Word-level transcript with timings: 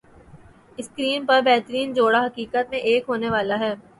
screen 0.77 1.25
پر 1.25 1.41
بہترین 1.45 1.93
جوڑا 1.93 2.25
حقیقت 2.25 2.69
میں 2.71 2.79
ایک 2.81 3.03
ہونے 3.09 3.29
والا 3.29 3.59
ہے 3.59 3.73